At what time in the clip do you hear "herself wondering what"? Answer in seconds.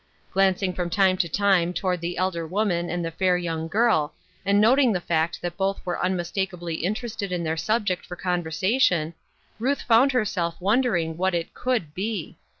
10.11-11.35